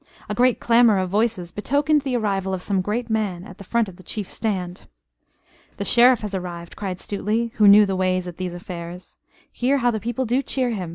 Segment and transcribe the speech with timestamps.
[0.27, 3.87] A great clamor of voices betokened the arrival of some great man at the front
[3.87, 4.87] of the chief stand.
[5.77, 9.17] "The Sheriff has arrived," cried Stuteley, who knew the ways at these affairs.
[9.51, 10.89] "Hear how the people do cheer him!